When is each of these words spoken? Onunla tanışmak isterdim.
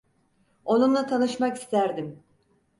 Onunla 0.65 1.07
tanışmak 1.07 1.55
isterdim. 1.57 2.23